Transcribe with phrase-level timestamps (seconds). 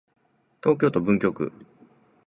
[0.63, 1.51] 東京都文京区